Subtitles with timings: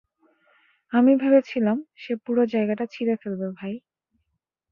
[0.93, 3.73] আমি ভেবেছিলাম সে পুরো জায়গাটা ছিঁড়ে ফেলবে, ভাই।